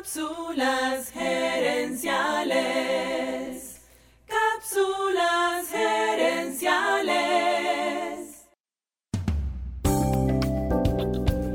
Cápsulas 0.00 1.10
gerenciales. 1.10 2.56
Cápsulas 4.26 5.68
gerenciales. 5.70 7.18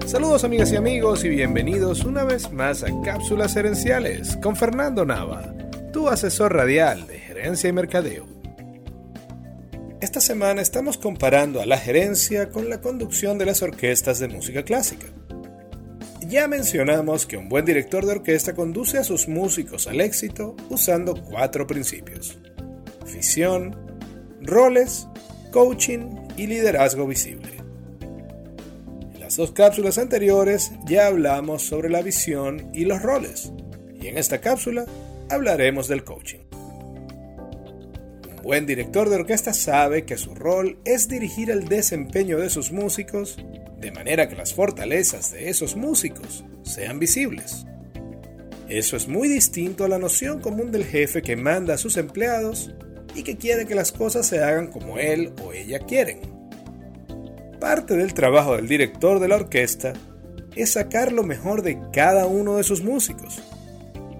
Saludos 0.05 0.43
amigas 0.43 0.71
y 0.71 0.75
amigos 0.75 1.25
y 1.25 1.29
bienvenidos 1.29 2.03
una 2.03 2.23
vez 2.23 2.51
más 2.51 2.83
a 2.83 2.89
Cápsulas 3.03 3.55
gerenciales 3.55 4.37
con 4.37 4.55
Fernando 4.55 5.05
Nava, 5.05 5.51
tu 5.91 6.07
asesor 6.07 6.53
radial 6.53 7.07
de 7.07 7.17
gerencia 7.17 7.67
y 7.67 7.73
mercadeo. 7.73 8.27
Esta 10.01 10.21
semana 10.21 10.61
estamos 10.61 10.99
comparando 10.99 11.63
a 11.63 11.65
la 11.65 11.79
gerencia 11.79 12.49
con 12.49 12.69
la 12.69 12.79
conducción 12.79 13.39
de 13.39 13.47
las 13.47 13.63
orquestas 13.63 14.19
de 14.19 14.27
música 14.27 14.61
clásica. 14.61 15.07
Ya 16.27 16.47
mencionamos 16.47 17.27
que 17.27 17.37
un 17.37 17.49
buen 17.49 17.65
director 17.65 18.03
de 18.05 18.13
orquesta 18.13 18.55
conduce 18.55 18.97
a 18.97 19.03
sus 19.03 19.27
músicos 19.27 19.85
al 19.85 20.01
éxito 20.01 20.55
usando 20.69 21.13
cuatro 21.23 21.67
principios. 21.67 22.39
Visión, 23.13 23.75
roles, 24.41 25.07
coaching 25.51 26.15
y 26.35 26.47
liderazgo 26.47 27.05
visible. 27.05 27.53
En 29.13 29.19
las 29.19 29.35
dos 29.35 29.51
cápsulas 29.51 29.99
anteriores 29.99 30.71
ya 30.85 31.07
hablamos 31.07 31.61
sobre 31.61 31.89
la 31.89 32.01
visión 32.01 32.71
y 32.73 32.85
los 32.85 33.03
roles, 33.03 33.51
y 33.93 34.07
en 34.07 34.17
esta 34.17 34.41
cápsula 34.41 34.85
hablaremos 35.29 35.87
del 35.87 36.03
coaching. 36.03 36.44
Buen 38.45 38.67
director 38.67 39.09
de 39.09 39.15
orquesta 39.15 39.55
sabe 39.55 40.05
que 40.05 40.17
su 40.17 40.35
rol 40.35 40.77
es 40.85 41.07
dirigir 41.07 41.49
el 41.49 41.67
desempeño 41.67 42.37
de 42.37 42.51
sus 42.51 42.71
músicos 42.71 43.43
de 43.79 43.91
manera 43.91 44.29
que 44.29 44.35
las 44.35 44.53
fortalezas 44.53 45.31
de 45.31 45.49
esos 45.49 45.75
músicos 45.75 46.45
sean 46.61 46.99
visibles. 46.99 47.65
Eso 48.69 48.97
es 48.97 49.07
muy 49.07 49.29
distinto 49.29 49.83
a 49.83 49.87
la 49.87 49.97
noción 49.97 50.41
común 50.41 50.71
del 50.71 50.85
jefe 50.85 51.23
que 51.23 51.35
manda 51.35 51.73
a 51.73 51.79
sus 51.79 51.97
empleados 51.97 52.71
y 53.15 53.23
que 53.23 53.35
quiere 53.35 53.65
que 53.65 53.73
las 53.73 53.91
cosas 53.91 54.27
se 54.27 54.43
hagan 54.43 54.67
como 54.67 54.99
él 54.99 55.33
o 55.43 55.51
ella 55.51 55.79
quieren. 55.79 56.19
Parte 57.59 57.97
del 57.97 58.13
trabajo 58.13 58.57
del 58.57 58.67
director 58.67 59.19
de 59.19 59.27
la 59.27 59.37
orquesta 59.37 59.93
es 60.55 60.73
sacar 60.73 61.11
lo 61.11 61.23
mejor 61.23 61.63
de 61.63 61.79
cada 61.91 62.27
uno 62.27 62.57
de 62.57 62.63
sus 62.63 62.83
músicos. 62.83 63.41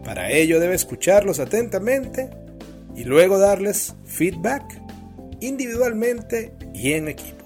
Para 0.03 0.31
ello 0.31 0.59
debe 0.59 0.73
escucharlos 0.73 1.39
atentamente 1.39 2.31
y 2.95 3.03
luego 3.03 3.37
darles 3.37 3.95
feedback 4.05 4.81
individualmente 5.41 6.53
y 6.73 6.93
en 6.93 7.09
equipo 7.09 7.45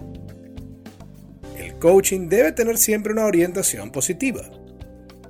coaching 1.79 2.27
debe 2.27 2.51
tener 2.51 2.77
siempre 2.77 3.13
una 3.13 3.25
orientación 3.25 3.91
positiva. 3.91 4.43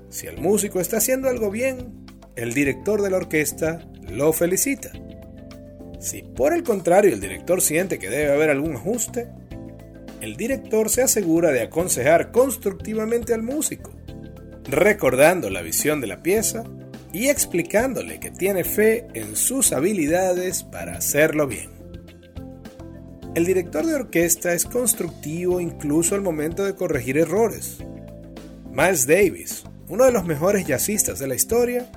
Si 0.10 0.28
el 0.28 0.38
músico 0.40 0.80
está 0.80 0.98
haciendo 0.98 1.30
algo 1.30 1.52
bien, 1.52 2.06
el 2.36 2.54
director 2.54 3.02
de 3.02 3.12
la 3.12 3.18
orquesta 3.18 3.88
lo 4.10 4.34
felicita. 4.34 4.92
Si 6.00 6.24
por 6.24 6.54
el 6.54 6.64
contrario 6.64 7.14
el 7.14 7.20
director 7.20 7.62
siente 7.62 8.00
que 8.00 8.10
debe 8.10 8.32
haber 8.32 8.50
algún 8.50 8.76
ajuste, 8.76 9.28
el 10.22 10.36
director 10.36 10.90
se 10.90 11.04
asegura 11.04 11.52
de 11.52 11.62
aconsejar 11.62 12.32
constructivamente 12.32 13.34
al 13.34 13.44
músico, 13.44 13.92
recordando 14.64 15.50
la 15.50 15.62
visión 15.62 16.02
de 16.02 16.08
la 16.08 16.24
pieza 16.24 16.64
y 17.12 17.28
explicándole 17.28 18.20
que 18.20 18.32
tiene 18.32 18.64
fe 18.64 19.08
en 19.14 19.36
sus 19.36 19.74
habilidades 19.74 20.64
para 20.64 20.98
hacerlo 20.98 21.48
bien. 21.48 21.70
El 23.36 23.46
director 23.46 23.86
de 23.86 23.96
orquesta 23.96 24.54
es 24.54 24.66
constructivo 24.66 25.62
incluso 25.62 26.16
al 26.16 26.22
momento 26.22 26.66
de 26.66 26.76
corregir 26.76 27.18
errores. 27.18 27.78
Miles 28.72 29.08
Davis, 29.08 29.64
uno 29.88 30.06
de 30.06 30.12
los 30.12 30.26
mejores 30.26 30.66
jazzistas 30.66 31.20
de 31.20 31.28
la 31.28 31.36
historia, 31.36 31.90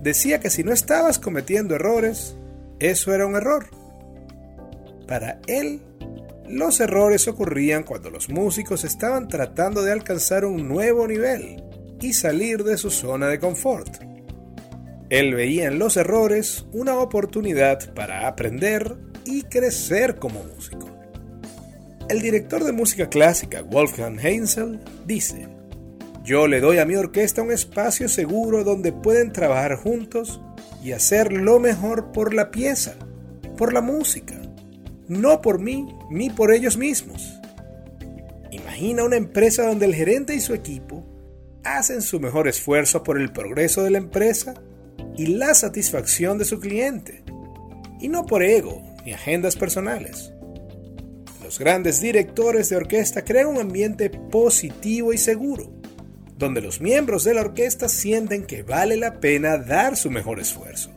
decía 0.00 0.40
que 0.40 0.50
si 0.50 0.64
no 0.64 0.72
estabas 0.72 1.18
cometiendo 1.18 1.74
errores, 1.74 2.36
eso 2.78 3.14
era 3.14 3.26
un 3.26 3.36
error. 3.36 3.68
Para 5.06 5.40
él, 5.46 5.80
los 6.48 6.80
errores 6.80 7.28
ocurrían 7.28 7.84
cuando 7.84 8.10
los 8.10 8.28
músicos 8.28 8.84
estaban 8.84 9.28
tratando 9.28 9.82
de 9.82 9.92
alcanzar 9.92 10.44
un 10.44 10.68
nuevo 10.68 11.06
nivel 11.06 11.62
y 12.00 12.12
salir 12.12 12.64
de 12.64 12.76
su 12.76 12.90
zona 12.90 13.28
de 13.28 13.38
confort. 13.38 14.09
Él 15.10 15.34
veía 15.34 15.66
en 15.66 15.80
los 15.80 15.96
errores 15.96 16.66
una 16.72 16.96
oportunidad 17.00 17.92
para 17.94 18.28
aprender 18.28 18.96
y 19.24 19.42
crecer 19.42 20.16
como 20.16 20.44
músico. 20.44 20.88
El 22.08 22.22
director 22.22 22.62
de 22.62 22.70
música 22.70 23.08
clásica, 23.08 23.62
Wolfgang 23.62 24.20
Heinzel, 24.20 24.78
dice, 25.06 25.48
yo 26.22 26.46
le 26.46 26.60
doy 26.60 26.78
a 26.78 26.84
mi 26.84 26.94
orquesta 26.94 27.42
un 27.42 27.50
espacio 27.50 28.08
seguro 28.08 28.62
donde 28.62 28.92
pueden 28.92 29.32
trabajar 29.32 29.74
juntos 29.74 30.40
y 30.80 30.92
hacer 30.92 31.32
lo 31.32 31.58
mejor 31.58 32.12
por 32.12 32.32
la 32.32 32.52
pieza, 32.52 32.94
por 33.56 33.72
la 33.72 33.80
música, 33.80 34.40
no 35.08 35.40
por 35.40 35.58
mí 35.58 35.88
ni 36.08 36.30
por 36.30 36.52
ellos 36.52 36.76
mismos. 36.76 37.36
Imagina 38.52 39.02
una 39.02 39.16
empresa 39.16 39.66
donde 39.66 39.86
el 39.86 39.94
gerente 39.94 40.36
y 40.36 40.40
su 40.40 40.54
equipo 40.54 41.04
hacen 41.64 42.00
su 42.00 42.20
mejor 42.20 42.46
esfuerzo 42.46 43.02
por 43.02 43.20
el 43.20 43.32
progreso 43.32 43.82
de 43.82 43.90
la 43.90 43.98
empresa 43.98 44.54
y 45.16 45.26
la 45.26 45.54
satisfacción 45.54 46.38
de 46.38 46.44
su 46.44 46.60
cliente, 46.60 47.22
y 48.00 48.08
no 48.08 48.26
por 48.26 48.42
ego 48.42 48.82
ni 49.04 49.12
agendas 49.12 49.56
personales. 49.56 50.32
Los 51.42 51.58
grandes 51.58 52.00
directores 52.00 52.68
de 52.68 52.76
orquesta 52.76 53.24
crean 53.24 53.48
un 53.48 53.58
ambiente 53.58 54.10
positivo 54.10 55.12
y 55.12 55.18
seguro, 55.18 55.72
donde 56.36 56.60
los 56.60 56.80
miembros 56.80 57.24
de 57.24 57.34
la 57.34 57.40
orquesta 57.42 57.88
sienten 57.88 58.44
que 58.44 58.62
vale 58.62 58.96
la 58.96 59.20
pena 59.20 59.58
dar 59.58 59.96
su 59.96 60.10
mejor 60.10 60.40
esfuerzo. 60.40 60.90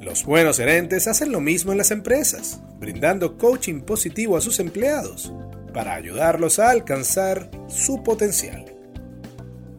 Los 0.00 0.24
buenos 0.24 0.56
gerentes 0.56 1.06
hacen 1.06 1.30
lo 1.30 1.40
mismo 1.40 1.72
en 1.72 1.78
las 1.78 1.90
empresas, 1.90 2.60
brindando 2.78 3.36
coaching 3.36 3.82
positivo 3.82 4.36
a 4.36 4.40
sus 4.40 4.58
empleados 4.58 5.32
para 5.72 5.94
ayudarlos 5.94 6.58
a 6.58 6.70
alcanzar 6.70 7.50
su 7.68 8.02
potencial. 8.02 8.64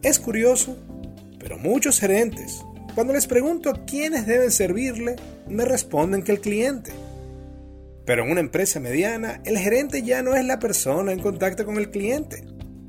Es 0.02 0.18
curioso, 0.18 0.76
pero 1.42 1.58
muchos 1.58 1.98
gerentes 1.98 2.62
cuando 2.94 3.14
les 3.14 3.26
pregunto 3.26 3.70
a 3.70 3.84
quiénes 3.86 4.26
deben 4.26 4.50
servirle, 4.50 5.16
me 5.48 5.64
responden 5.64 6.22
que 6.22 6.32
el 6.32 6.40
cliente. 6.40 6.92
Pero 8.04 8.24
en 8.24 8.30
una 8.30 8.40
empresa 8.40 8.80
mediana, 8.80 9.40
el 9.44 9.58
gerente 9.58 10.02
ya 10.02 10.22
no 10.22 10.34
es 10.34 10.44
la 10.44 10.58
persona 10.58 11.12
en 11.12 11.20
contacto 11.20 11.64
con 11.64 11.78
el 11.78 11.90
cliente, 11.90 12.44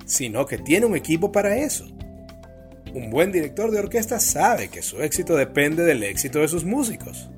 sino 0.05 0.45
que 0.45 0.57
tiene 0.57 0.87
un 0.87 0.97
equipo 0.97 1.31
para 1.31 1.55
eso. 1.55 1.85
Un 2.93 3.09
buen 3.11 3.31
director 3.31 3.71
de 3.71 3.79
orquesta 3.79 4.19
sabe 4.19 4.67
que 4.67 4.81
su 4.81 5.01
éxito 5.01 5.37
depende 5.37 5.85
del 5.85 6.03
éxito 6.03 6.39
de 6.39 6.49
sus 6.49 6.65
músicos. 6.65 7.29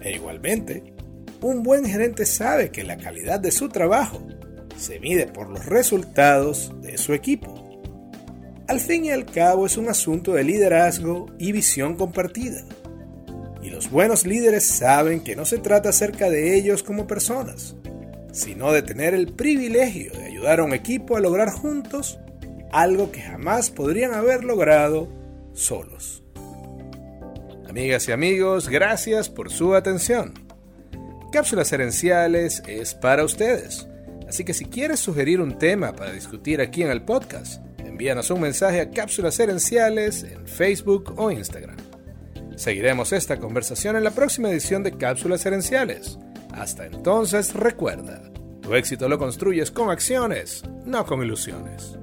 E 0.00 0.12
igualmente, 0.12 0.94
un 1.42 1.62
buen 1.62 1.84
gerente 1.84 2.24
sabe 2.24 2.70
que 2.70 2.82
la 2.82 2.96
calidad 2.96 3.40
de 3.40 3.52
su 3.52 3.68
trabajo 3.68 4.26
se 4.78 5.00
mide 5.00 5.26
por 5.26 5.50
los 5.50 5.66
resultados 5.66 6.72
de 6.80 6.96
su 6.96 7.12
equipo. 7.12 7.65
Al 8.68 8.80
fin 8.80 9.04
y 9.04 9.10
al 9.10 9.26
cabo 9.26 9.66
es 9.66 9.76
un 9.76 9.88
asunto 9.88 10.32
de 10.32 10.42
liderazgo 10.42 11.26
y 11.38 11.52
visión 11.52 11.94
compartida. 11.94 12.64
Y 13.62 13.70
los 13.70 13.90
buenos 13.90 14.26
líderes 14.26 14.66
saben 14.66 15.20
que 15.20 15.36
no 15.36 15.44
se 15.44 15.58
trata 15.58 15.90
acerca 15.90 16.30
de 16.30 16.56
ellos 16.56 16.82
como 16.82 17.06
personas, 17.06 17.76
sino 18.32 18.72
de 18.72 18.82
tener 18.82 19.14
el 19.14 19.32
privilegio 19.32 20.12
de 20.12 20.24
ayudar 20.24 20.58
a 20.58 20.64
un 20.64 20.74
equipo 20.74 21.16
a 21.16 21.20
lograr 21.20 21.50
juntos 21.50 22.18
algo 22.72 23.12
que 23.12 23.22
jamás 23.22 23.70
podrían 23.70 24.14
haber 24.14 24.42
logrado 24.42 25.08
solos. 25.52 26.24
Amigas 27.68 28.08
y 28.08 28.12
amigos, 28.12 28.68
gracias 28.68 29.28
por 29.28 29.52
su 29.52 29.76
atención. 29.76 30.34
Cápsulas 31.30 31.72
Herenciales 31.72 32.64
es 32.66 32.94
para 32.94 33.24
ustedes, 33.24 33.86
así 34.28 34.44
que 34.44 34.54
si 34.54 34.64
quieres 34.64 34.98
sugerir 34.98 35.40
un 35.40 35.56
tema 35.56 35.92
para 35.92 36.12
discutir 36.12 36.60
aquí 36.60 36.82
en 36.82 36.90
el 36.90 37.02
podcast, 37.02 37.65
envíanos 37.96 38.30
un 38.30 38.42
mensaje 38.42 38.82
a 38.82 38.90
Cápsulas 38.90 39.40
Herenciales 39.40 40.22
en 40.22 40.46
Facebook 40.46 41.14
o 41.16 41.30
Instagram. 41.30 41.78
Seguiremos 42.54 43.10
esta 43.14 43.38
conversación 43.38 43.96
en 43.96 44.04
la 44.04 44.10
próxima 44.10 44.50
edición 44.50 44.82
de 44.82 44.92
Cápsulas 44.92 45.46
Herenciales. 45.46 46.18
Hasta 46.52 46.84
entonces 46.84 47.54
recuerda, 47.54 48.20
tu 48.60 48.74
éxito 48.74 49.08
lo 49.08 49.18
construyes 49.18 49.70
con 49.70 49.88
acciones, 49.88 50.62
no 50.84 51.06
con 51.06 51.22
ilusiones. 51.22 51.96